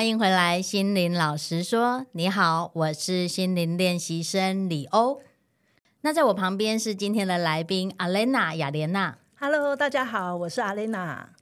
[0.00, 2.06] 欢迎回来，心灵老师说。
[2.12, 5.20] 你好，我是心灵练习生李欧。
[6.00, 9.18] 那在我旁边是今天的来宾阿莲娜雅莲娜。
[9.38, 11.34] Hello，大家好，我是阿莲娜。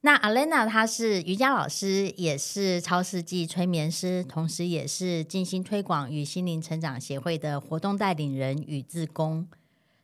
[0.00, 9.46] 那 Alena 她是瑜伽老师，也是超世纪催眠师，同时也是静心推广与心灵成长协会的活动带领人与自工。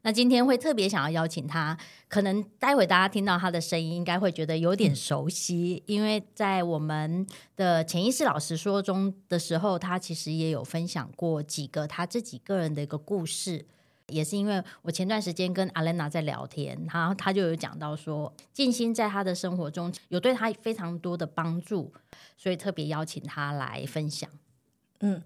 [0.09, 1.77] 那今天会特别想要邀请他，
[2.09, 13.67] 可能待会大家听到他的声音，应该会觉得有点熟悉，嗯、因为在我们的潜意识老师说中的时候，他其实也有分享过几个他自己个人的一个故事。
[14.07, 21.93] 也是因为我前段时间跟阿莲娜在聊天，然后她就有讲到说，静心在他的生活中有对他非常多的帮助，
[22.35, 24.31] 所以特别邀请他来分享。
[25.01, 25.23] 嗯，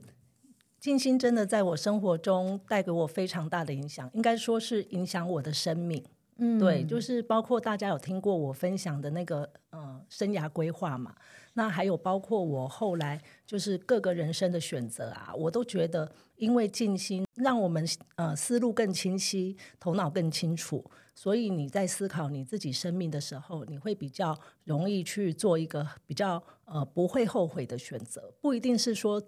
[0.82, 6.04] 静心真的在我生活中带给我非常大的影响，应该说是影响我的生命。
[6.38, 11.14] 嗯，对，就是包括大家有听过我分享的那个呃生涯规划嘛，
[11.52, 17.86] 那还有包括我后来就是各个人生的选择啊，我都觉得因为静心让我们
[18.16, 29.22] 呃思路更清晰，头脑更清楚，所以你在思考你自己生命的时候，你会比较容易去做一个比较呃不会后悔的选择，不一定是说。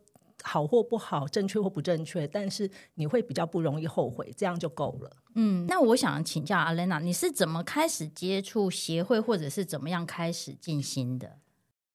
[0.46, 5.10] 好或不好，正确或不正确，但是你会比较不容易后悔，这样就够了。
[5.34, 11.38] 嗯，那我想请教阿莲娜，你是怎么开始接触协会，或者是怎么样开始进心的？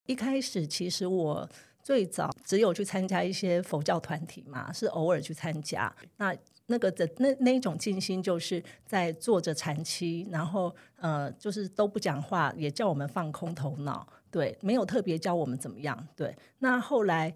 [0.07, 1.47] 一开始其实我
[1.83, 5.95] 最早只有去参加一些佛教团体嘛，是偶尔去参加。
[6.17, 16.07] 那那个的那那一种静心，就是在坐着禅期，然后呃，就是都不讲话，也叫我们放空头脑，对，没有特别教我们怎么样。
[16.15, 17.35] 对，那后来。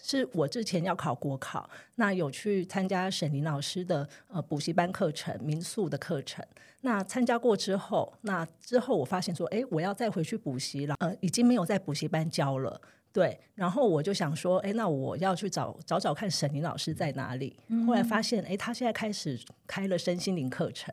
[0.00, 6.44] 是我之前要考国考，那有去参加沈林老师的呃补习班课程、民宿的课程。
[6.80, 12.80] 那参加过之后，那之后我发现说，哎，我要再回去补习了，呃，已经没有在补习班教了。
[13.12, 17.56] 对，然后我就想说，哎，那我要去找找找看沈林老师在哪里。
[17.86, 20.92] 后来发现，哎，他现在开始开了身心灵课程，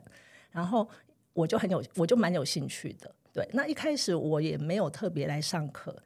[0.50, 0.86] 然后
[1.32, 3.12] 我就很有，我就蛮有兴趣的。
[3.32, 5.96] 对，那一开始我也没有特别来上课。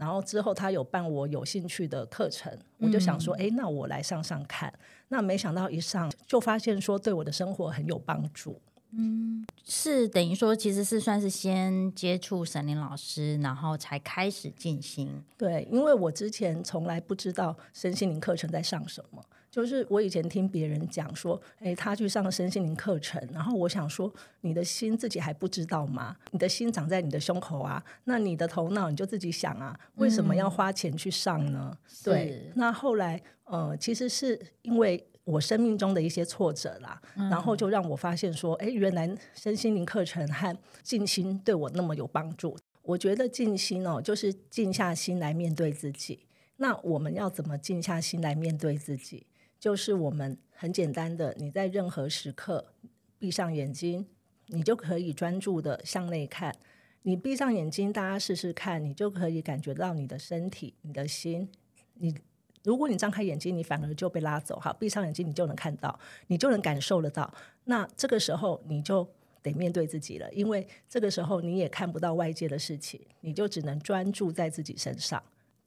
[0.00, 4.72] 然后之后他有办我有兴趣的课程，我就想说，哎，那我来上上看。
[5.08, 8.58] 那没想到一上就发现说对我的生活很有帮助。
[8.92, 15.22] 嗯，是等于说其实是算是先接触沈林老师，然后才开始进行。
[15.36, 19.22] 对，因为我之前从来不知道身心灵课程在上什么。
[19.50, 24.12] 就是我以前听别人讲说，诶，他去上身心灵课程，然后我想说，
[24.42, 26.16] 你的心自己还不知道吗？
[26.30, 31.70] 你的心长在你的胸口啊，那你的头脑你就自己想啊，为什么要花钱去上呢？
[31.72, 42.56] 嗯、对，那后来呃，其实是因为我生命中的一些挫折啦，嗯、然后就让我发现说，诶，原来身心灵课程和静心对我那么有帮助。
[42.82, 46.26] 我觉得静心哦，就是静下心来面对自己。
[46.56, 49.26] 那我们要怎么静下心来面对自己？
[49.60, 52.72] 就是我们很简单的，你在任何时刻
[53.18, 54.06] 闭上眼睛，
[54.46, 56.56] 你就可以专注的向内看。
[57.02, 61.46] 你闭上眼睛，大家试试看，你就可以感觉到你的身体、你的心。
[61.94, 62.14] 你
[62.62, 64.58] 如果你张开眼睛，你反而就被拉走。
[64.58, 65.98] 好，闭上眼睛，你就能看到，
[66.28, 67.32] 你就能感受得到。
[67.64, 69.06] 那这个时候，你就
[69.42, 75.22] 得面对自己了，因为这个时候你也看不到外界的事情，你就只能专注在自己身上。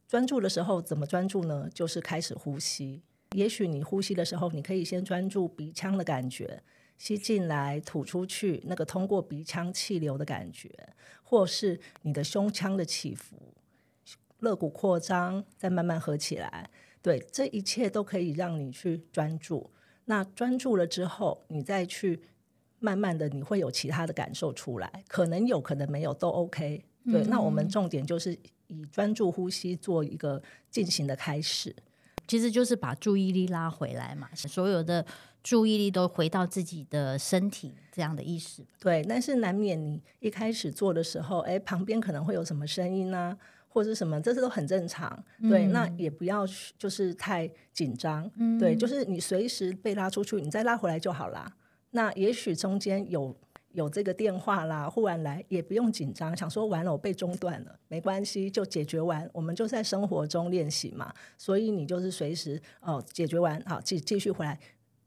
[0.08, 1.70] 专注的时候怎么专注呢？
[1.72, 3.04] 就是开始呼吸。
[3.34, 6.64] 也许你呼吸的时候，你可以先专注鼻腔的感觉，
[6.98, 10.70] 吸进来、吐出去，那个通过鼻腔气流的感觉，
[11.24, 13.36] 或是你的胸腔的起伏、
[14.40, 16.70] 肋骨扩张，再慢慢合起来。
[17.02, 19.70] 对，这一切都可以让你去专注。
[20.06, 22.22] 那专注了之后，你再去
[22.80, 26.86] 慢慢的，你会有其他的感受出来，可能有可能没有，都 OK。
[27.06, 28.38] 对，嗯、那我们重点就是
[28.68, 31.76] 以专注呼吸做一个进行的开始。
[32.28, 35.06] 其实就是把注意力拉回来嘛，所有的
[35.44, 38.64] 注意力都回到自己的身体这样的意识。
[38.80, 43.38] 对，但是难免你一开始做的时候，哎，旁边可能会有什么声音啊，
[43.68, 45.24] 或者什么，这些都很正常。
[45.42, 46.46] 对，嗯、那也不要
[46.78, 48.30] 就是太紧张。
[48.36, 51.52] 嗯对，就是你随时被拉出去，你再拉回来就好啦。
[51.92, 53.36] 那也许中间有
[53.74, 59.30] 有这个电话啦，忽然来也不用紧张，想说完了我被中断了，没关系，就解决完。
[59.34, 64.58] 我们就在生活中练习嘛，所以你就是随时哦解决完，好继继续回来，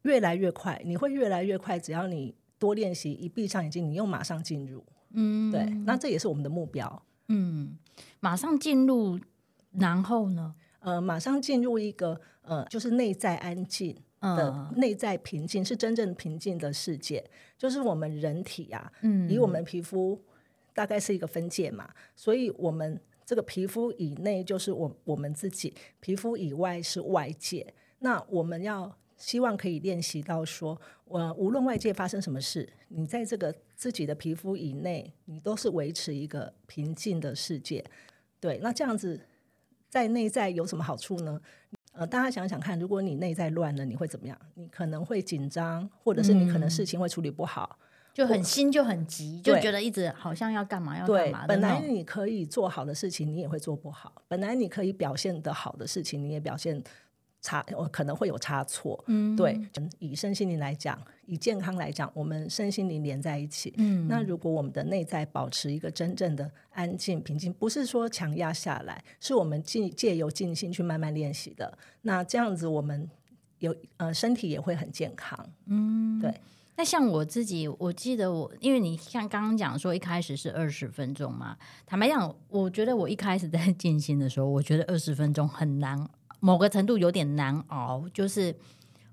[0.03, 1.79] 越来越快，你会越来越快。
[1.79, 4.85] 只要你多练习，一闭上眼睛，你又马上进入。
[5.13, 7.03] 嗯，对，那这也是我们的目标。
[7.29, 7.77] 嗯，
[8.21, 9.19] 马上进入，
[9.73, 10.55] 然后呢？
[10.81, 13.97] 呃，马上进入一个呃，就是内在安静。
[14.21, 17.25] 的内在平静是真正平静的世界，
[17.59, 20.21] 就是我们人体啊，嗯，以我们皮肤
[20.75, 27.75] 大概是一个分界嘛，所以我们这个皮肤以内就是我我们自己，皮肤以外是外界。
[27.99, 37.85] 那我们要希望可以练习到说，我无论外界发生什么事，你在这个自己的皮肤以内，你都是维持一个平静的世界。
[38.39, 39.19] 对，那这样子
[39.89, 41.41] 在内在有什么好处呢？
[41.97, 44.39] 呃，大家想想看，如果你内在乱了，你会怎么样？
[44.55, 51.47] 你可能会紧张，或者是你可能事情会处理不好，嗯、就很心就很急，就觉得一直好像要干嘛要干嘛。
[51.49, 56.83] 本来你可以做好的事情，你也会做不好；本来你可以表现得好的事情，你也表现。
[57.47, 58.99] 差，我可能会有差错。
[59.07, 59.61] 嗯，对，
[60.01, 63.73] 以身心灵来讲，以健康来讲，我们身心灵连在一起。
[63.77, 71.79] 嗯，那如果我们的内在保持一个真正的安静平静，不是说强压下来，是我们借借由静心去慢慢练习的。
[72.03, 73.09] 那这样子，我们
[73.61, 75.49] 有呃身体也会很健康。
[75.67, 76.35] 嗯，对。
[76.79, 81.57] 那像我自己，我记得我，因为你像刚刚讲说一开始是二十分钟嘛，
[81.87, 85.97] 坦白讲，我觉得我一开始在 静心的时候，我觉得二十分钟很难。
[86.41, 88.55] 某个程度有点难熬，就是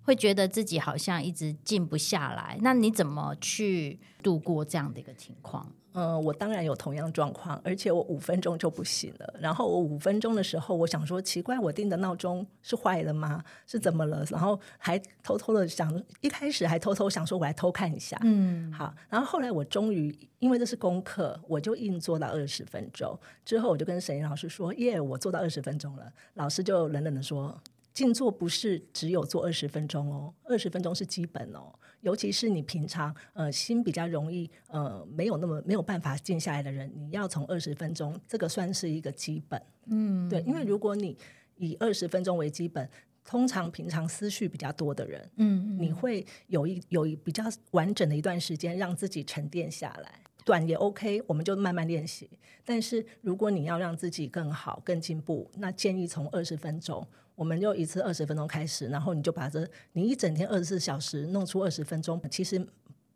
[0.04, 2.58] 会觉得自己好像一直静不下来。
[2.62, 5.72] 那你怎么去度过这样的一个情况？
[5.94, 9.34] 嗯，我当然有同样状况，而且我五分钟就不行了。
[9.40, 13.44] 然后我五分钟的时候，我想说奇怪，我定的闹钟是坏了吗？
[13.68, 14.26] 是怎么了？
[14.30, 18.18] 然后还偷偷的想，一开始还偷偷想说，我来偷看一下。
[18.24, 18.94] 嗯，好。
[19.10, 23.18] 然后后来我终于，因为这是功课，我就硬做到二十分钟。
[23.46, 27.58] 之后我就跟沈老师说：“耶，我做到二十分钟了。”老师就冷冷的说。
[27.94, 31.72] 静坐不是只有做二十分钟哦，二十分钟是基本哦。
[32.02, 39.62] 尤其是你平常呃心比较容易呃没有那么没有办法静下来的人，你要从二十分钟这个算是一个基本。
[39.86, 41.18] 嗯，对，因为如果你
[41.56, 42.90] 以二十分钟为基本，
[43.24, 50.20] 通常平常思绪比较多的人，嗯，你会有一有一比较完整的一段时间让自己沉淀下来。
[50.44, 52.30] 短也 OK，我们就慢慢练习。
[52.66, 57.08] 但是如果你要让自己更好、更进步，那建议从二十分钟。
[57.36, 62.66] 我们就一次二十分钟开始，然后你就把这你一整天二十四小时弄出二十分钟，其实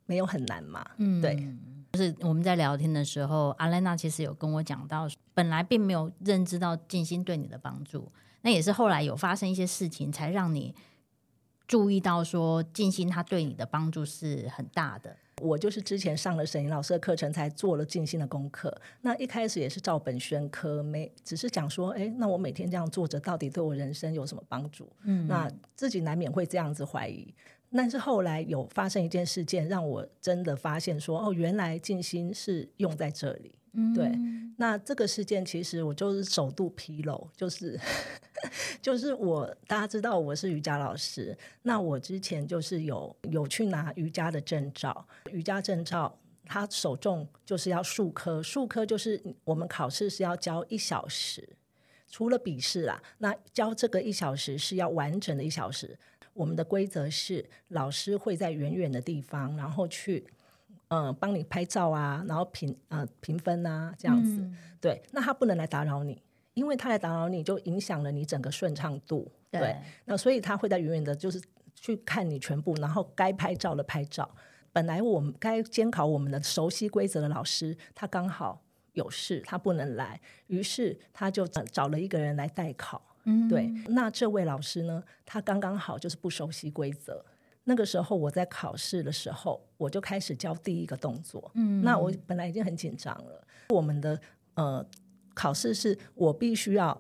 [0.06, 0.86] 没有很难嘛。
[0.98, 1.48] 嗯，对。
[1.94, 8.12] 就是我们在聊天的时候，阿莱娜其实有跟我讲到，本来并没有认知到静心对你的帮助，
[8.42, 10.76] 那也是后来有发生一些事情，才让你
[11.68, 15.16] 注意到说静心它对你的帮助是很大的。
[15.40, 18.76] 我就是之前上了沈莹老师的课程，才做了静心的功课。
[19.02, 24.90] 那一开始也是照本宣科，没只是讲说，哎，那我每天这样做着，到底对我人生有什么帮助？
[25.04, 27.32] 嗯，那自己难免会这样子怀疑。
[27.72, 33.54] 但是后来有发生一件事件，让我真的发现说，哦，原来静心是用在这里。
[33.74, 34.08] 嗯，对。
[34.58, 37.80] 那这个事件其实我就是首度披露，就是。
[38.84, 41.36] 就是我，大家知道我是瑜伽老师。
[41.64, 46.16] 那我之前就是有有去拿瑜伽的证照，瑜伽证照
[46.46, 51.50] 它首重就是要数科，数科就是我们考试是要教一小时，
[52.08, 55.98] 除了笔试啦，那教这个一小时是要完整的一小时。
[56.34, 60.24] 我们的规则是老师会在远远的地方，然后去
[60.90, 64.42] 嗯帮你拍照啊，然后评呃评分啊这样子。
[64.42, 66.22] 嗯、对，那他不能来打扰你。
[66.54, 69.32] 因为他来打扰你，就影响了你整个顺畅度。
[69.52, 71.40] 对，对，那所以他会在远远的，就是
[71.76, 74.28] 去看你全部，然后该拍照的拍照。
[74.74, 78.64] 本来我们该监考我们的熟悉规则的老师，他刚好
[78.94, 83.00] 有事，他不能来，于是他就找了一个人来代考。
[83.26, 83.72] 嗯，对。
[83.90, 87.24] 那这位老师呢，他刚刚好就是不熟悉规则。
[87.68, 91.52] 那个时候我在考试的时候，我就开始教第一个动作。
[91.54, 93.48] 嗯，那我本来已经很紧张了。
[93.70, 94.20] 我们的
[94.56, 94.84] 呃。
[95.40, 97.00] 考试是我必须要，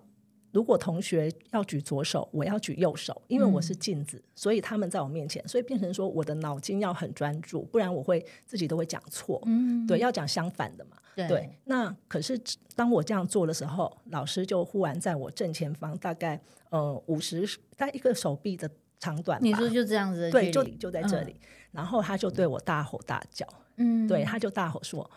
[0.51, 9.41] 如果同学要举左手，我要举右手，因为我是镜子，嗯、所以他们在我面前，所以变成说我的脑筋要很专注，不然我会自己都会讲错。
[9.47, 10.97] 嗯，对，要讲相反的嘛。
[11.15, 12.39] 对，对，那可是
[12.75, 17.43] 当我这样做的时候，老师就忽然在我正前方，大概呃五十，
[17.75, 18.69] 大概一个手臂的
[18.99, 19.39] 长短。
[19.41, 20.29] 你说就这样子？
[20.31, 21.33] 对，就就在这里。
[21.33, 23.47] 嗯、然后他就对我大吼大叫。
[23.77, 25.09] 嗯，对，他就大吼说。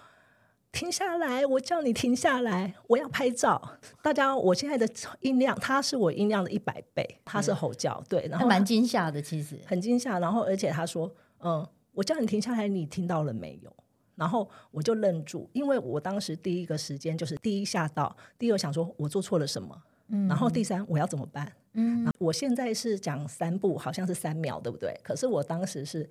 [0.72, 1.44] 停下来！
[1.44, 2.72] 我叫你停下来！
[2.86, 3.60] 我要拍照。
[4.02, 10.20] 大家，我现在的音量，他是我音量的一百倍，他是吼叫，对，然后蛮惊吓的，其实很惊吓。
[10.20, 13.76] 然后，而且他说：“嗯，我叫你停下来，你听到了没有？”
[14.14, 19.76] 然后我就愣住，因为我当时第一个时间就是第一吓到，第二想说我做错了什么，
[20.10, 21.50] 嗯，然后第三我要怎么办？
[21.72, 24.98] 嗯，我现在是讲三步，好像是三秒，对不对？
[25.02, 26.08] 可是我当时是。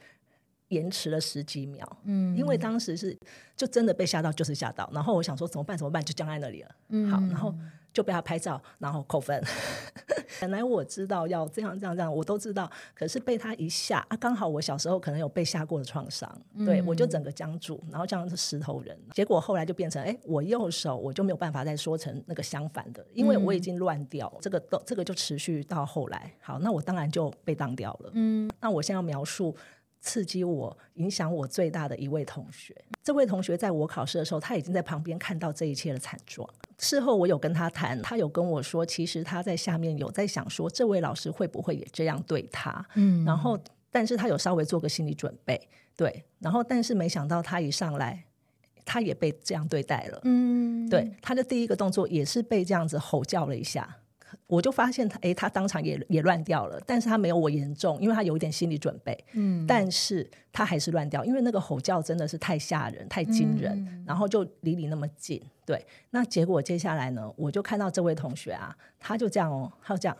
[0.69, 3.17] 延迟了十几秒，嗯，因为当时是
[3.55, 4.89] 就真的被吓到，就是吓到。
[4.93, 5.77] 然后我想说怎么办？
[5.77, 6.03] 怎么办？
[6.03, 6.69] 就僵在那里了。
[6.89, 7.53] 嗯，好，然后
[7.93, 9.43] 就被他拍照，然后扣分。
[10.39, 12.69] 本来我知道要这样这样这样，我都知道。
[12.93, 18.97] 可是被他一吓啊，刚好我小时候可能有被吓过的创伤，嗯、对我就整个僵住，然后这样是石头人。
[19.11, 24.31] 结果后来就变成，哎，我右手我就没有办法再说成那个相反的，因为我已经乱掉。
[24.35, 26.31] 嗯、这个都这个就持续到后来。
[26.39, 28.11] 好，那我当然就被当掉了。
[28.13, 29.55] 嗯，那我现在要描述。
[30.01, 36.47] 刺激我、影响我最大的一位同学，这位同学在我考试的时候，他已经在旁边看到这一切的惨状。
[36.77, 42.85] 事后我有跟他谈，他有跟我说，其实他在下面有在想说，这位老师会不会也这样对他？
[42.95, 43.59] 嗯，然后，
[43.91, 45.59] 但是他有稍微做个心理准备，
[45.97, 48.23] 对，然后，但是没想到他一上来，
[48.85, 50.21] 他也被这样对待了。
[50.23, 53.97] 嗯，对，他的第一个动作也是被这样子吼叫了一下。
[54.47, 70.17] 我就发现他，哎，他当场也也乱掉了，但是他没有我严重，因为他有一点心理准备，嗯，但是他还是乱掉，因为那个吼叫真的是太吓人、太惊人，嗯、然后就离你那么近，对，那结果接下来呢，我就看到这位同学啊，他就这样哦，他就这样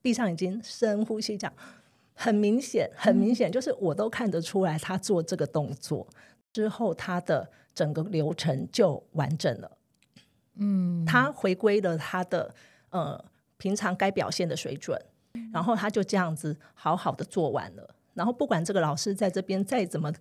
[0.00, 1.52] 闭上眼睛，深呼吸，这样
[2.14, 6.06] 很明显，很明显，就是我都看得出来，他做这个动作。
[6.52, 9.70] 之后，他的整个流程就完整了，
[10.56, 12.54] 嗯，他回归了他的
[12.90, 13.24] 呃。
[13.62, 15.00] 平常该表现的水准，
[15.52, 17.94] 然后他就这样子好好的做完了。
[18.12, 20.12] 然后不管这个老师在这边再怎么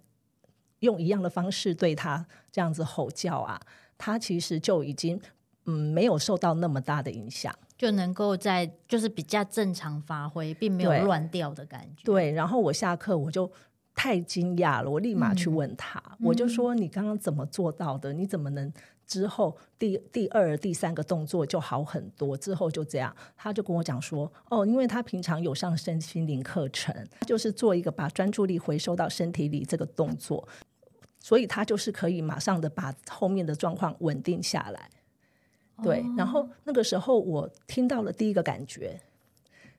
[0.81, 3.59] 用一样的方式对他这样子吼叫啊，
[3.97, 5.19] 他其实就已经
[5.65, 12.03] 嗯没有受到那么大的影响，就能够在就是比较正常发挥，并没有乱掉的感觉。
[12.03, 13.51] 对，然后我下课我就
[13.95, 18.13] 太惊讶了，我立马去问他，嗯、我就说你刚刚怎么做到的？
[18.13, 18.71] 你怎么能？
[19.11, 22.37] 之后第第二、第三个动作就好很多。
[22.37, 26.95] 之后就这样，他就跟我讲说：“哦，因为他平常有上身心灵课程，
[27.27, 30.47] 就是做一个把专注力回收到身体里这个动作，
[31.19, 34.89] 所以他就是可以马上的把后面的状况稳定下来。”
[35.83, 39.01] 对，然后那个时候我听到了第一个感觉。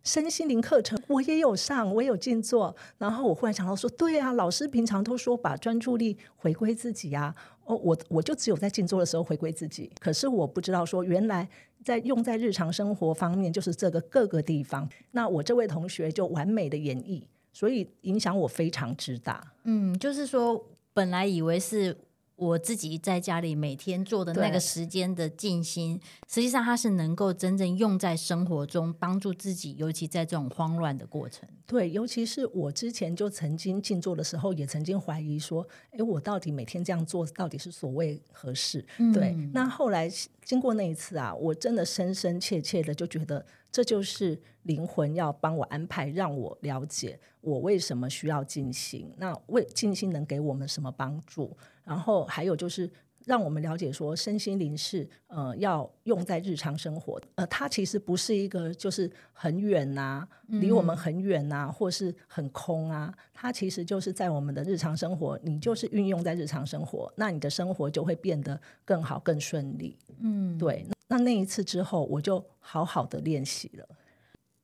[0.04, 2.74] 身心灵课程我也有上，我也有静坐。
[2.98, 7.32] 然后我忽然想到说，对啊，老师平常都说把专注力回归自己啊。
[7.64, 9.90] 哦，我我就只有在静坐的时候回归自己。
[10.00, 11.48] 可是我不知道说，原来
[11.84, 14.88] 在用在日常生活方面，就是这个各个地方。
[15.12, 19.52] 那我这位同学就完美的演绎，所以影响我非常之大。
[19.64, 21.96] 嗯，就是说本来以为是。
[22.42, 31.48] 我自己在家里每天做的那个时间的静心，实际上它是能够真正用在生活中，帮助自己，尤其在这种慌乱的过程。
[31.66, 38.84] 对，尤其是我之前就曾经静坐的时候，也曾经怀疑说，诶，我到底每天这样做，到底是所谓合适？
[38.98, 39.32] 嗯、对。
[39.52, 40.10] 那后来
[40.44, 49.12] 经过那一次啊，我真的深深切切的就觉得，这就是灵魂要帮我安排，让我了解我为什么需要静心。
[49.18, 51.56] 那为静心能给我们什么帮助？
[51.84, 52.90] 然后还有就是，
[53.24, 69.96] 让我们了解说，身心灵是呃要用在日常生活，呃，它其实不是一个就是很远呐、啊，离我们很远呐、啊，或是很空啊，它其实就是在我们的日常生活，你就是运用在日常生活，那你的生活就会变得更好、更顺利。
[70.20, 70.86] 嗯，对。
[71.08, 73.86] 那那一次之后，我就好好的练习了，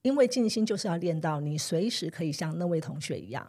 [0.03, 3.47] 因为静心就是要练到你随时可以像那位同学一样。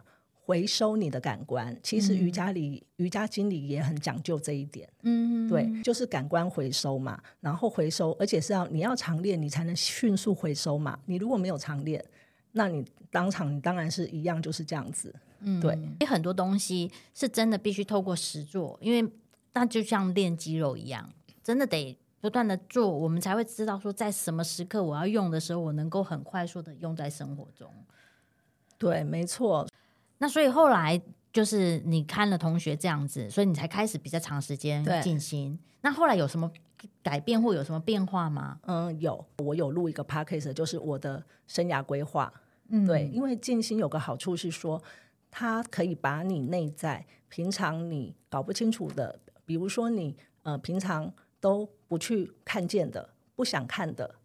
[0.50, 4.88] 回收你的感官，其实瑜伽里、嗯、瑜伽经理也很讲究这一点。
[5.02, 10.98] 嗯，对，就是感官回收嘛，然后回收，而且是要你要常练，你才能迅速回收嘛。
[11.06, 12.04] 你如果没有常练，
[12.50, 15.14] 那你当场你当然是一样就是这样子。
[15.38, 19.08] 嗯，对，很多东西是真的必须透过实做，因为
[19.52, 21.08] 那就像练肌肉一样，
[21.44, 27.72] 真的得不断的做，我们才会知道说在什么时刻我要用的时候，我能够很快速的用在生活中。
[28.76, 29.68] 对，没错。
[30.22, 31.00] 那所以后来
[31.32, 35.58] 就是你看了同学这样子，所以你才开始比较长时间静心。
[35.80, 36.50] 那后来有什么
[37.02, 38.60] 改变或有什么变化吗？
[38.66, 42.32] 嗯，有，我有录一个 podcast，就是我的生涯规划。
[42.68, 44.82] 嗯，对，因为静心有个好处是说，
[45.30, 54.16] 它可以把你内在平常你搞不清楚的，比如说你呃平常都不去看见的、不想看的。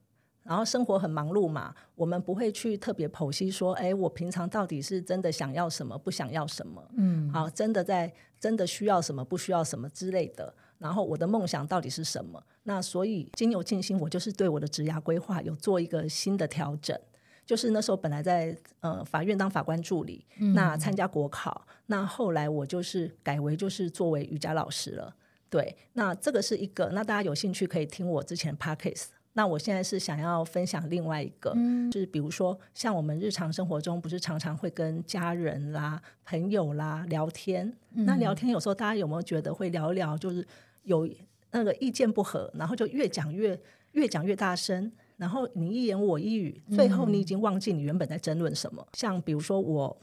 [0.46, 10.54] 然后生活很忙碌嘛，我们不会去特别剖析说，哎，我平常到底是真的想要什么，不想要什么，嗯，好，真的在真的需要什么，不需要什么之类的。
[10.78, 12.44] 然后我的梦想到底是什么？
[12.64, 16.96] 那所以经由静心，我就是对我的职涯规划有做一个新的调整，
[17.44, 25.16] 就是那时候本来在呃法院当法官助理，嗯、那参加国考，那后来我就是改为就是作为瑜伽老师了。
[25.50, 29.06] 对，那这个是一个，那大家有兴趣可以听我之前 Podcast。
[29.38, 37.72] 那我现在是想要分享另外一个，嗯、就是比如说像我们日常生活中，不是常常会跟家人啦、朋友啦聊天。
[37.96, 40.48] 嗯、那聊天有时候大家有没有觉得会聊一聊，就是
[40.84, 41.08] 有
[41.52, 43.60] 那个意见不合，然后就越讲越
[43.92, 48.82] 越讲越大声，然后你一言我一语，最后你已经忘记你原本在争论什么。
[48.82, 49.98] 嗯、像比如说我。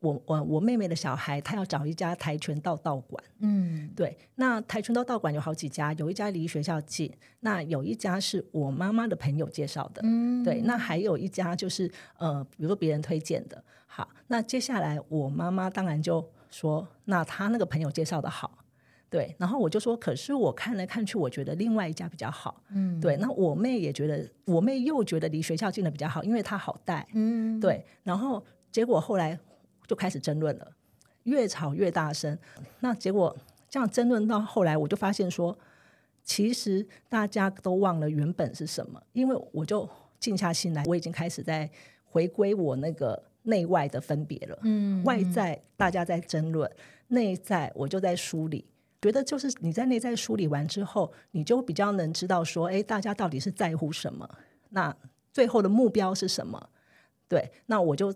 [0.00, 3.22] 我我我妹妹的小孩，他要找一家跆拳道道馆。
[3.40, 4.16] 嗯，对。
[4.36, 10.00] 那跆拳道道馆有好几家，有一家离学校近，那有一家是我妈妈的朋友介绍的。
[10.04, 10.60] 嗯，对。
[10.62, 13.62] 那还有一家就是呃，比如说别人推荐的。
[13.86, 18.58] 好，那接下来我妈妈当然就说，那他那个朋友介绍的好，
[19.10, 19.34] 对。
[19.38, 22.62] 然后我就说，可是我看来看去，我觉得另外一家比较好。
[22.70, 23.16] 嗯，对。
[23.16, 27.04] 那我妹也觉得，我妹又觉得离学校近的比较好，因为她好带。
[27.14, 27.84] 嗯，对。
[28.04, 29.36] 然后结果后来。
[29.88, 30.70] 就开始争论了，
[31.24, 32.38] 越吵越大声。
[32.80, 33.34] 那结果
[33.70, 35.58] 这样争论到后来，我就发现说，
[36.22, 39.02] 其实大家都忘了原本是什么。
[39.14, 39.88] 因为我就
[40.20, 41.68] 静下心来，我已经开始在
[42.04, 44.58] 回归我那个内外的分别了。
[44.62, 46.70] 嗯，外在大家在争论，
[47.08, 48.66] 内在我就在梳理。
[49.00, 54.28] 觉得就是你在内在梳理完之后，你就比较能知道说，哎，大家到底是在乎什么？
[54.68, 54.94] 那
[55.32, 56.68] 最后的目标是什么？
[57.26, 58.14] 对，那我就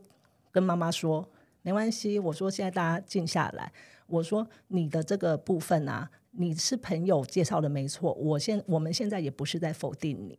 [0.50, 1.26] 跟妈妈说。
[1.62, 3.72] 没关系，我说现在大家静下来。
[4.06, 8.12] 我说你的这个部分啊，你是朋友介绍的没错。
[8.14, 10.38] 我现我们现在也不是在否定你，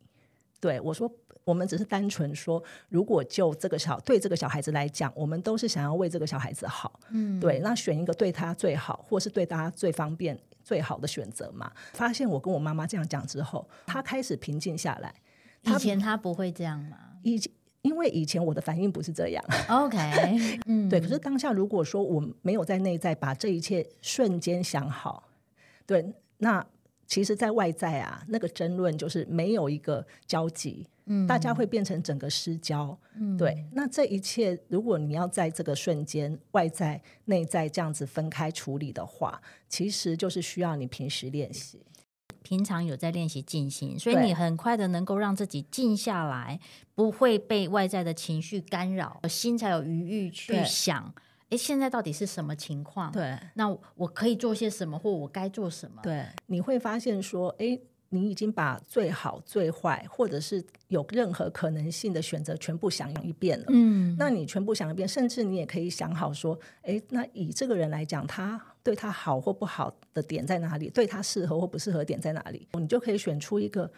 [0.60, 1.12] 对，我说
[1.44, 11.72] 我们只是单纯说，如果就这个小对这个小孩子来讲，我们都是想要为这个小孩子好，嗯，对，那选一个对他最好，或是对大家最方便最好的选择嘛。
[11.94, 15.16] 发现我跟我妈妈这样讲之后，她开始平静下来。
[15.64, 16.98] 以前她不会这样吗？
[17.24, 17.52] 以前。
[17.84, 21.00] 因为以前我的反应不是这样， OK，嗯，对。
[21.00, 25.30] 可是当下如果说我没有在内在把这一切瞬间想好，
[25.86, 26.66] 对，那
[27.06, 33.66] 其实，在外在啊，那个争论就是没有一个交集，嗯，大家会变成整个失焦，嗯，对。
[33.74, 41.82] 那这一切，如果你要在这个瞬间外在内在这样子分开处理的话，其实就是需要你平时练习。
[42.54, 46.60] 平常有在练习静心，所以你很快的能够让自己静下来，
[46.94, 51.12] 不会被外在的情绪干扰，心才有余裕去想，
[51.50, 53.12] 哎，现在到底是什么情况？
[53.12, 56.00] 对，那我可以做些什么，或我该做什么？
[56.04, 57.80] 对，你会发现说，哎。
[58.16, 63.66] 你已经把最好、最坏，或者是有任何可能性的选择全部想一遍了。
[63.70, 70.90] 嗯，那你全部想一遍，甚至你也可以想好说，哎，那以这个人来讲，他对他好或不好的点在哪里？
[70.90, 72.68] 对他适合或不适合点在哪里？
[72.74, 73.92] 你就可以选出一个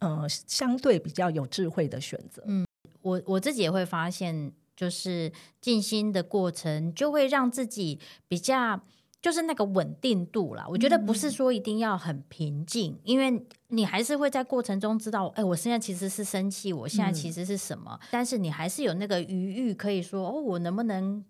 [0.00, 2.42] 呃相对比较有智慧的选择。
[2.46, 2.66] 嗯，
[3.02, 7.98] 我我自己也会发现，就是静心的过程就会让自己
[8.28, 8.80] 比较。
[9.22, 21.24] 就是那个稳定度啦，我觉得不是说一定要很平静，嗯、因为你还是会在过程中知道，哎，我现在其实是生气，我现在其实是什么，嗯、但是你还是有那个余裕，可以说，哦，我能不能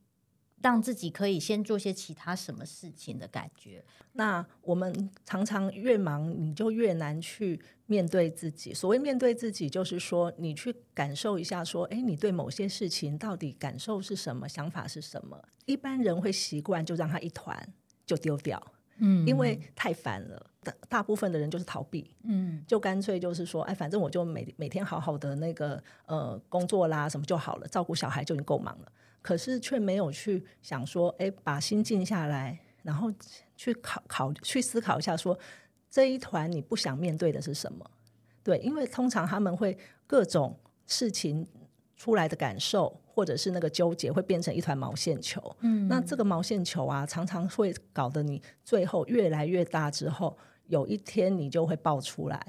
[0.65, 3.85] 让自己可以先做些其他什么事情的感觉？
[4.15, 8.73] 那我们常常越忙，你就越难去面对自己。
[8.73, 15.39] 所谓面对自己，就是说你去感受一下，说，哎，你对某些事情到底感受是什么，想法是什么？
[15.67, 17.55] 一般人会习惯就让他一团。
[18.07, 18.63] 就丢掉，
[18.99, 20.51] 嗯，因为太烦了。
[20.63, 28.93] 大大部分的人就是逃避，嗯，就干脆就是说，哎，反正我就每每天好好的那个呃工作啦什么就好了，照顾小孩就已经够忙了。
[29.25, 33.11] 可是却没有去想说，哎，把心静下来，然后
[33.57, 35.41] 去考考去思考一下说，说
[35.91, 37.91] 这一团你不想面对的是什么？
[38.43, 40.55] 对，因为通常他们会各种
[40.87, 41.49] 事情
[41.97, 43.01] 出来的感受。
[43.15, 52.45] 或者是那个纠结会变成一团毛线球，嗯，那这个毛线球啊，常常会搞得你最后越来越大，之后有一天你就会爆出来，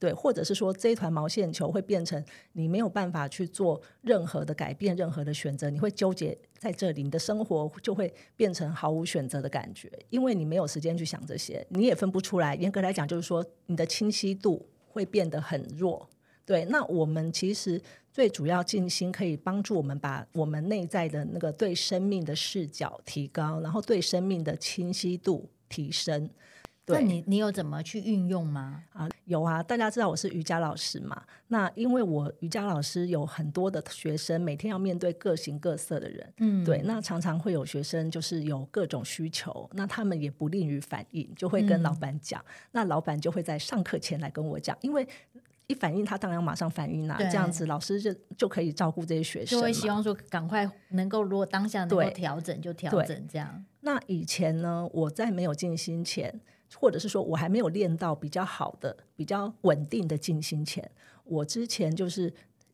[0.00, 12.54] 对，或者是说这一团毛线球会变成你没有办法去做任何的改变、任何的选择，你会纠结在这里，你的生活就会变成毫无选择的感觉，因为你没有时间去想这些，你也分不出来。
[12.54, 16.08] 严格来讲，就是说你的清晰度会变得很弱。
[16.46, 26.30] 对，那我们其实最主要静心可以帮助我们把我们内在的那个对生命的视角提高，然后对生命的清晰度提升。
[26.94, 28.82] 对，那你你有怎么去运用吗？
[28.92, 31.22] 啊，有啊，大家知道我是瑜伽老师嘛？
[31.48, 45.06] 那因为我瑜伽老师有很多的学生，每天要面对各形各色的人，嗯，对，那常常会有学生就是有各种需求，那他们也不吝于反应，就会跟老板讲，嗯、那老板就会在上课前来跟我讲，因为。
[45.66, 47.18] 一反应，他当然要马上反应啦、啊。
[47.18, 53.64] 这样子，老师就就可以照顾这些学生，就会希望说赶快能够，如果当下能够调整就调整这样。
[53.82, 56.40] 那以前呢，我在没有静心前，
[56.78, 60.90] 或者是说我还没有练到比较好的、比较稳定的静心前，
[61.24, 62.32] 我之前就是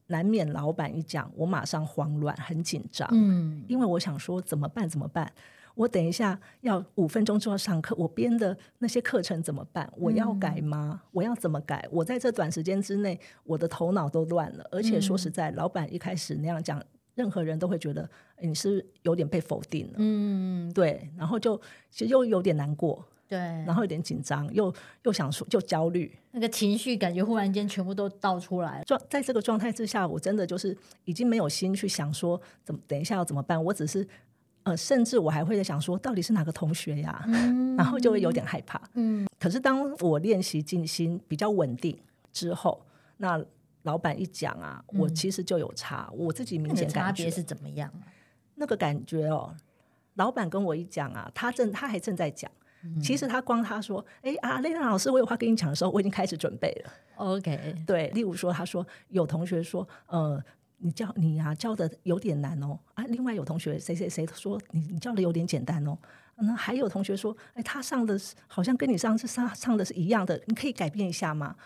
[0.08, 3.08] 难免老板一讲，我马上慌乱，很紧张。
[3.12, 4.88] 嗯，因为我想说怎么办？
[4.88, 5.32] 怎么办？
[5.74, 9.92] 我等一下要五分钟之后上课，我编的那些课程怎么办？
[9.98, 11.02] 我要改吗？
[11.02, 11.86] 嗯、我要怎么改？
[11.90, 14.66] 我在这短时间之内，我的头脑都乱了。
[14.70, 16.82] 而且说实在，嗯、老板一开始那样讲，
[17.14, 18.08] 任何人都会觉得
[18.40, 19.94] 你是有点被否定了。
[19.98, 21.10] 嗯，对。
[21.14, 23.38] 然后就其实又有点难过，对。
[23.38, 28.84] 然后有点紧张，又又想说，就焦虑，那个情绪感觉忽然间全部都倒出来了。
[28.84, 33.62] 状在这个状态之下，我真的就是已经没有心去想说怎么等一下要怎么办。
[33.64, 34.06] 我只是。
[34.66, 37.22] 呃，甚至我还会在想说，到底是哪个同学呀？
[37.28, 38.82] 嗯、 然后就会有点害怕。
[38.94, 41.96] 嗯，可是当我练习静心比较稳定
[42.32, 42.84] 之后，
[43.18, 43.40] 那
[43.82, 47.88] 老板一讲啊，嗯、我其实就有差，我自己明显感觉是怎么样？
[48.56, 49.54] 那个感觉哦，
[50.14, 52.65] 老板跟我一讲啊，他正他还正在讲，嗯、
[53.02, 56.92] 其实他光他说，哎啊，蕾娜老师，我有话跟你讲的时候，我已经开始准备了。
[57.16, 60.42] OK，对，例如说，他说有同学说，呃。
[60.78, 63.02] 你教你呀、啊，教的有点难哦啊！
[63.06, 65.96] 另外有同学谁谁谁说你你教的有点简单哦，
[66.36, 68.14] 那还有同学说，哎，他上的
[68.46, 71.56] 好像跟你上次上上的是一样的，你可以改变一下吗？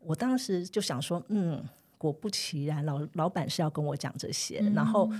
[0.00, 1.64] 我当时就想说，嗯，
[1.96, 4.58] 果不其然，老老板是要跟我讲这些。
[4.60, 5.10] 嗯、然后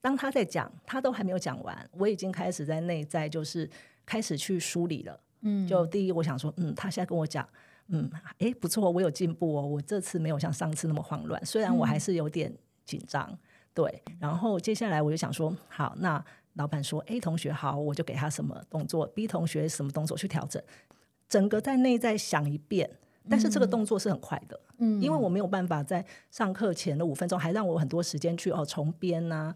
[0.00, 3.68] 当他在讲，他都还没有讲完，我已经开始在内在就是
[4.06, 5.20] 开始去梳理了。
[5.42, 7.48] 嗯，就第一，我想说，嗯，他现在跟我讲，
[7.88, 12.50] 嗯，哎，不错，我有进步哦，我这次没有像上次那么慌乱，虽然我还是有点。
[12.50, 13.38] 嗯紧张，
[13.72, 20.62] 对，然后接下来我就想说，好，那老板说 A 同学好，我就给他什么动作，B 同学什么动作去调整，
[21.26, 29.54] 整个在内在想一遍，但是这个动作是很快的，嗯，因为我没有办法在上课前的五分钟还让我很多时间去哦重编呐，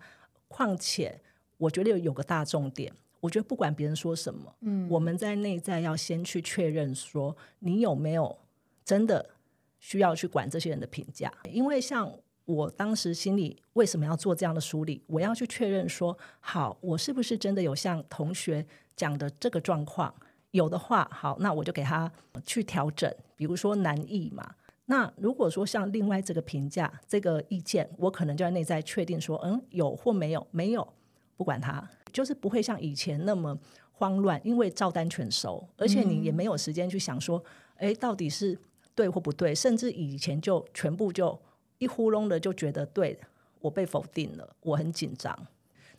[0.49, 1.21] 况且
[1.59, 8.39] 我觉得有个大重点，我觉得不管别人说什么，嗯，我们在内在要先去确认说你有没有
[8.85, 9.31] 真的
[9.79, 12.13] 需要去管这些人的评价，因为像。
[12.49, 15.05] 我当时心里为什么要做这样的梳理？
[15.07, 18.65] 我要去确认说，好，我是不是真的有像同学
[18.97, 20.15] 讲的这个状况？
[20.53, 22.11] 有的话，好，那我就给他
[22.47, 23.15] 去调整。
[23.37, 24.55] 比如说难易嘛，
[24.87, 30.95] 那如果说像另外这个评价、这个意见，我可能就在内在确定说，嗯，有或没有，没有，
[31.37, 33.59] 不管他，就是不会像以前那么
[33.93, 37.43] 慌乱，因为照单全收，而且你也没有时间去想说，
[37.77, 38.59] 哎，到底是
[38.95, 41.39] 对或不对，甚至以前就全部就。
[41.81, 43.17] 一呼隆的就觉得对，
[43.61, 45.47] 我被否定了，我很紧张。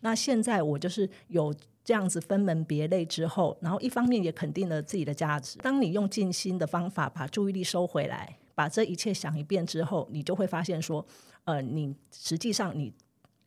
[0.02, 5.58] 那现在我就是有这样子分门别类之后，然后一方面也肯定了自己的价值。
[5.60, 11.06] 当你用静心的方法把注意力收回来，把这一切想一遍之后，你就会发现说，
[11.46, 12.94] 呃，你实际上你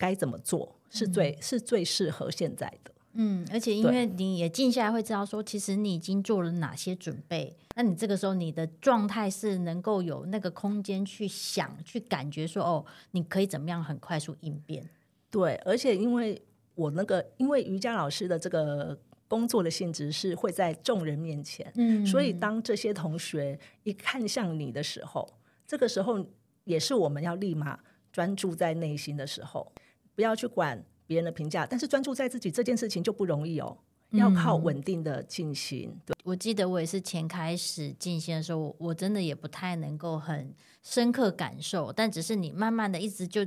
[0.03, 2.91] 该怎么做是最、嗯、是最适合现在的。
[3.13, 7.57] 嗯，而且因为你也静下来会知道说，其实你已经做了哪些准备。
[7.77, 14.89] 那你这个时候你的状态是能够有那个空间去想、去感觉说，哦，你可以怎么样很快速应变。
[15.31, 16.43] 对，而且因为
[16.75, 25.33] 我那个，因为瑜伽老师的这个工作的性质是会在众人面前，嗯，所以当这些同学一看向你的时候，
[25.65, 26.27] 这个时候
[26.65, 27.79] 也是我们要立马
[28.11, 29.71] 专注在内心的时候，
[30.15, 30.85] 不要去管。
[31.05, 33.77] 别人的评价，但是专注在自己这件事情就不容易哦，
[34.13, 35.95] 要靠稳定的进行。
[36.25, 43.47] 我记得我也是前开始进行的时候，我真的也不太能够很深刻感受，但只是你慢慢的一直就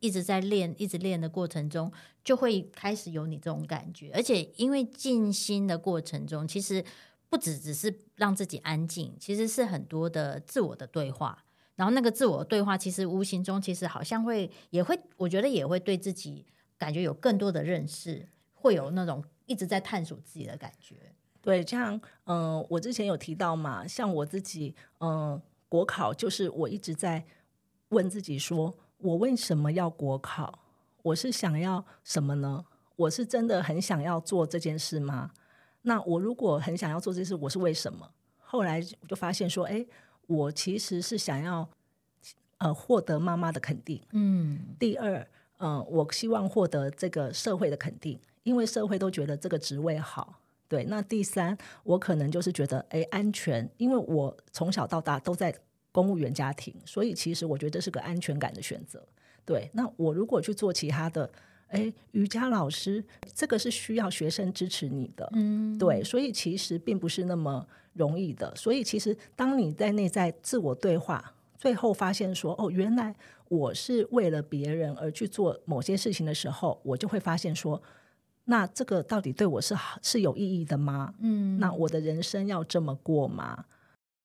[0.00, 1.92] 一直在练，一直练的过程中，
[2.24, 4.10] 就会开始有你这种感觉。
[4.12, 6.84] 而且因为静心的过程中，其实
[7.28, 11.44] 不只只是让自己安静，其实是很多的自我的对话。
[11.76, 16.46] 然后那个自我对话，其实无形中其实好像会也会，我觉得也会对自己。
[16.76, 20.96] 感觉有更多的认识，会有那种一直在探索自己的感觉。
[21.40, 27.24] 对，像嗯、我之前有提到嘛，像我自己，嗯、国考就是我一直在
[27.90, 30.58] 问自己说，我为什么要国考？
[31.02, 32.64] 我是想要什么呢？
[32.96, 35.30] 我是真的很想要做这件事吗？
[35.82, 38.10] 那我如果很想要做这件事，我是为什么？
[38.40, 39.86] 后来我就发现说，哎，
[40.26, 41.68] 我其实是想要
[42.58, 44.00] 呃获得妈妈的肯定。
[44.12, 45.26] 嗯，第二。
[45.58, 50.40] 呃，我希望获得这个社会的肯定，因为社会都觉得这个职位好。
[50.68, 55.54] 对，那第三，我可能就是觉得，诶，安全，因为我从小到大都在
[55.92, 59.06] 公务员家庭，所以其实我觉得这是个安全感的选择。
[59.46, 61.30] 对，那我如果去做其他的，
[61.68, 68.54] 诶，瑜伽老师，这个是需要学生支持你的，嗯，对，所以其实并不是那么容易的。
[68.54, 71.32] 所以其实当你在内在自我对话。
[71.56, 73.14] 最后发现说，哦，原来
[73.48, 77.80] 我是为了别人而去做某些事情的时候，我就会发现说，
[78.44, 81.14] 那这个到底对我是好是有意义的吗？
[81.20, 83.64] 嗯，那我的人生要这么过吗？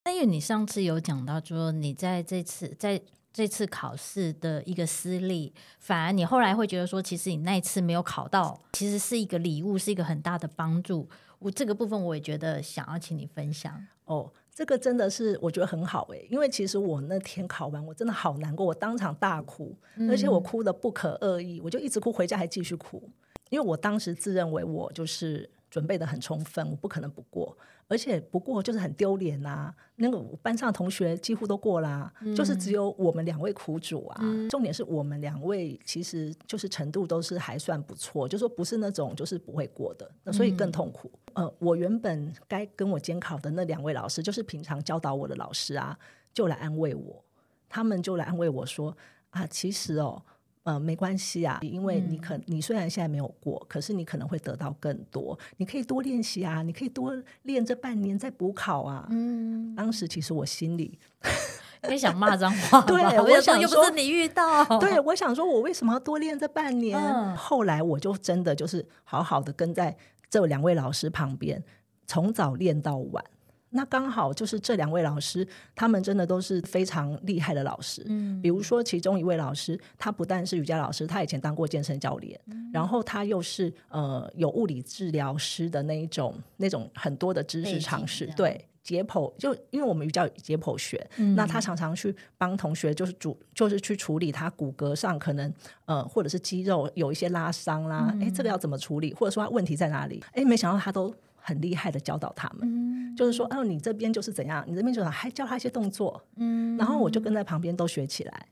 [0.03, 3.01] 那因为你上次有讲到说，你在这次在
[3.31, 11.07] 这次考试的一个失利，反而你后来会觉得说，其实你那一次没有考到，其实是一个礼物，是一个很大的帮助。
[11.39, 14.31] 我这个部分我也觉得想要请你分享哦。
[14.53, 19.73] 这个真的是我觉得很好诶，因为其实我那天考完，我真的好难过，我当场大哭，
[20.09, 23.09] 而且我哭得不可恶意，我就一直哭，回家还继续哭，
[23.49, 27.57] 因为我当时自认为我就是准备的很充分，我不可能不过。
[27.87, 34.19] 而且不过就是很丢脸呐，那个班上同学几乎都过啦，嗯、就是只有我们两位苦主啊。
[34.21, 41.11] 嗯、重点是我们两位其实就是程度都是还算不错，就说不是那种就是不会过的，那所以更痛苦。
[41.33, 45.97] 嗯、呃，我原本该跟我监考的那两位老师，就是平常教导我的老师啊，
[46.31, 47.23] 就来安慰我，
[47.67, 48.95] 他们就来安慰我说
[49.31, 50.23] 啊，其实哦。
[50.63, 55.37] 呃，没关系啊，因为你可你虽然现在没有过，可是你可能会得到更多。
[55.57, 59.07] 你可以多练习啊，你可以多练这半年再补考啊。
[59.09, 60.99] 嗯，当时其实我心里
[61.89, 66.99] 也想骂脏话， 对，我想说又不是你遇到，对， 我想说我为什么要多练这半年？
[66.99, 69.95] 嗯、后来我就真的就是好好的跟在
[70.29, 71.63] 这两位老师旁边，
[72.05, 73.23] 从早练到晚。
[73.71, 78.03] 那刚好就是这两位老师，他们真的都是非常厉害的老师。
[78.07, 88.25] 嗯，比如说其中一位老师，他不但是瑜伽老师，他以前当过健身教练，嗯、然后他又是呃有物理治疗师的那一种那种很多的知识常识。
[88.35, 95.53] 对，解剖就因为我们瑜伽有解剖学，嗯、那他常常去帮同学就是主就是去处理他骨骼上可能
[95.85, 100.23] 呃或者是肌肉有一些拉伤啦，哎、嗯，这个要怎么处理，或者说他问题在哪里？
[100.33, 101.13] 哎，没想到他都。
[101.49, 108.45] 很厉害的教导他们，嗯、就是说，哦，你这边就是怎样，你这边就是还教他一些动作，嗯，然后我就跟在旁边都学起来，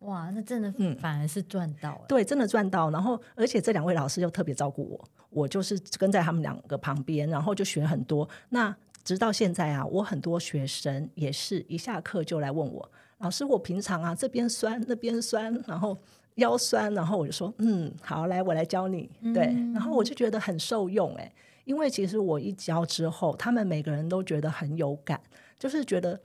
[0.00, 0.70] 哇，那真的，
[1.00, 2.90] 反而是赚到，对，真的赚到。
[2.90, 8.28] 然后，而且这两位老师又特别照顾我，我就是跟在他们两个旁边，然后就学很多。
[8.50, 15.96] 那直到现在啊，我很多学生也是一下课就来问我，老师，我平常啊这边酸那边酸，然后
[16.36, 21.32] 腰酸，然后我就说，嗯，好，来，我来教你，对，嗯、然后我就觉得很受用，哎。
[21.66, 25.20] 因为其实我一教之后，他们每个人都觉得很有感，
[25.58, 26.18] 就是觉得，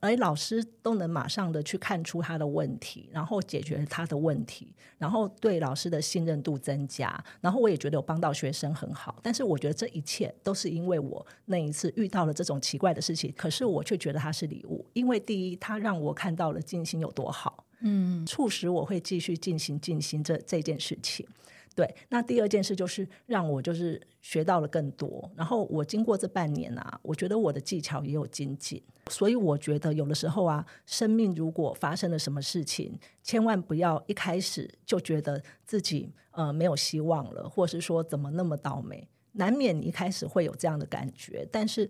[0.00, 9.18] 哎，老师都能马上的去看出他的问题，然后解决他的问题，然后对老师的信任度增加，然后我也觉得有帮到学生很好。
[9.22, 21.26] 但是我觉得这一切都是因为我那一次遇到了这种奇怪的事情，可是我却觉得它是礼物，因为第一，它让我看到了静心有多好，嗯，促使我会继续进行静心这这件事情。
[21.74, 41.88] 对，那第二件事就是让我就是学到了更多，然后我经过这半年啊，我觉得我的技巧也有精进，所以我觉得有的时候啊，生命如果发生了什么事情，千万不要一开始就觉得自己呃没有希望了，或是说怎么那么倒霉，难免你一开始会有这样的感觉，但是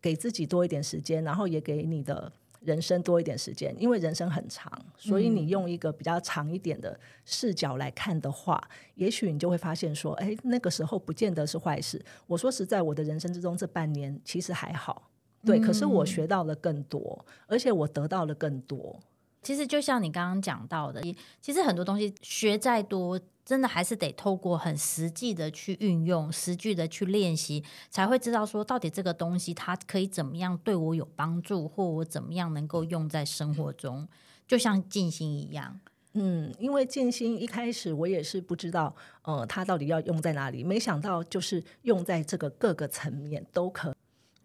[0.00, 2.32] 给自己多一点时间，然后也给你的。
[2.66, 12.04] 人生多一点时间，因为人生很长，所以你用一个比较长一点的视角来看的话，嗯、也许你就会发现说，哎，那个时候不见得是坏事。
[12.26, 15.08] 我说实在，我的人生之中这半年其实还好，
[15.44, 18.98] 对，嗯、可是我学到了更多，而且我得到了更多。
[19.42, 21.00] 其实就像你刚刚讲到的，
[21.40, 23.18] 其实很多东西学再多。
[23.46, 34.08] 真的还是得透过很实际的去运用，实际的去练习，才会知道说到底这个东西它可以怎么样对我有帮助，或我怎么样能够用在生活中，
[34.48, 35.80] 就像静心一样。
[36.14, 43.95] 嗯，因为静心一开始我也是不知道，呃，它到底要用在哪里，没想到就是用在这个各个层面都可。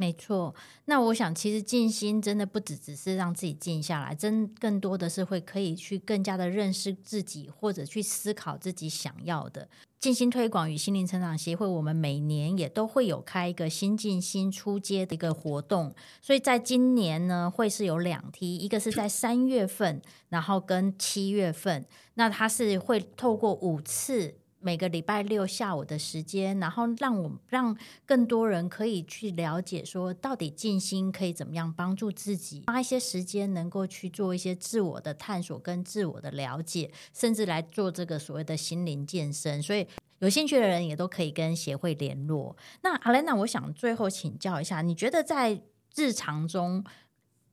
[0.01, 9.69] 没错，那我想其实静心真的不只只是让自己静下来，真更多的是会可以去更加的认识自己，或者去思考自己想要的。
[9.99, 21.85] 静心推广与心灵成长协会，我们每年也都会有开一个新静心初阶的一个活动，所以在今年呢，会是有两梯，一个是在三月份，然后跟七月份，
[22.15, 24.33] 那它是会透过五次。
[24.61, 39.61] 每个礼拜六下午的时间，然后让我让更多人可以去了解，说到底静心可以怎么样帮助自己，花一些时间能够去做一些自我的探索跟自我的了解，甚至来做这个所谓的心灵健身。
[39.61, 39.87] 所以
[40.19, 42.55] 有兴趣的人也都可以跟协会联络。
[42.83, 45.59] 那阿莲娜，我想最后请教一下，你觉得在
[45.95, 46.83] 日常中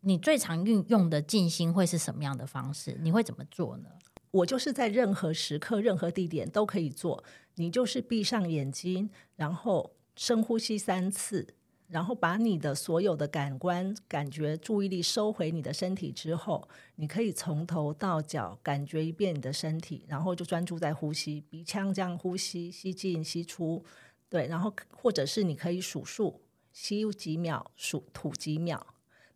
[0.03, 2.99] 你最常运用的静心会是什么样的方式？
[3.03, 3.89] 你会怎么做呢？
[4.31, 7.25] 我就是在任何时刻、任何地点都可以做。
[7.55, 11.47] 你就是闭上眼睛，然后深呼吸三次，
[11.89, 23.85] 然后把你的所有的感官、感觉、注意力收回你的身体之后，你可以从头到脚感觉一遍你的身体，然后就专注在呼吸，鼻腔这样呼吸，吸进吸出，
[24.29, 26.41] 对，然后或者是你可以数数，
[26.73, 28.87] 吸几秒，数吐几秒，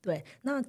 [0.01, 0.63] 对，那。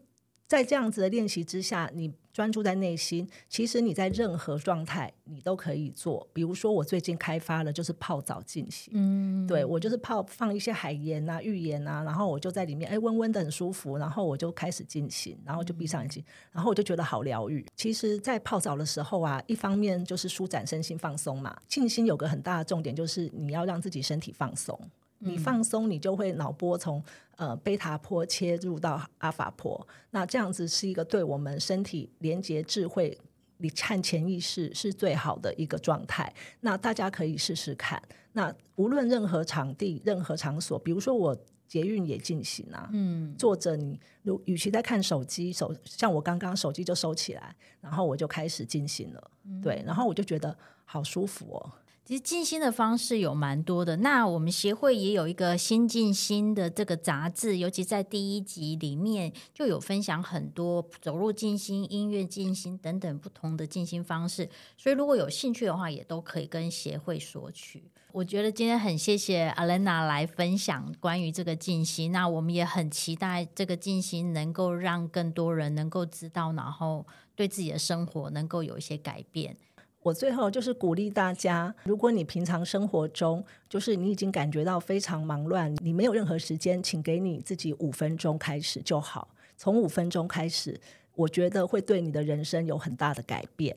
[0.54, 6.28] 在这样子的练习之下，你专注在内心，其实你在任何状态你都可以做。
[6.32, 17.66] 比如说，我最近开发了就是泡澡进行，嗯，对我就是泡放一些海盐啊、浴盐啊，然后我就在里面，哎，温温的很舒服，然后我就开始进行，然后就闭上眼睛，然后我就觉得好疗愈。
[17.76, 24.80] 其实，在泡澡的时候啊，一方面就是舒展身心放松嘛，静心有个很大的重点就是你要让自己身体放松。
[25.24, 27.04] 你放松，你就会脑波从
[27.38, 33.18] 呃贝塔波切入到阿法波，那这样子是一个对我们身体连接智慧、
[33.58, 36.34] 你看潜意识是最好的一个状态。
[36.62, 38.02] 那大家可以试试看。
[38.34, 50.56] 那无论任何场地、任何场所，比如说我捷运也进行啊，嗯，坐着你，如与其在看手机，手像我刚刚手机就收起来，然后我就开始进行了，嗯、对，然后我就觉得
[50.86, 51.72] 好舒服哦。
[52.06, 67.86] 其实静心的方式有蛮多的，那我们协会也有一个心静心的这个杂志，尤其在第一集里面就有分享很多走路静心、音乐静心等等不同的静心方式，所以如果有兴趣的话，也都可以跟协会索取。
[68.12, 79.56] 我觉得今天很谢谢 Alena 来分享关于这个静心，那我们也很期待这个静心能够让更多人能够知道，然后对自己的生活能够有一些改变。
[80.04, 89.30] 我最后就是鼓励大家，如果你平常生活中就是你已经感觉到非常忙乱，你没有任何时间，请给你自己五分钟开始就好。
[89.58, 90.80] 从五分钟开始，
[91.16, 93.76] 我觉得会对你的人生有很大的改变。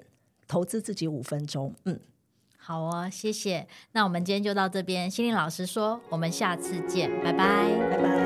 [0.48, 1.98] 投资自己五分钟，嗯，
[2.56, 3.66] 好哦，谢谢。
[3.92, 8.25] 那我们今天就到这边，心灵老师说，我们下次见，拜拜，拜拜。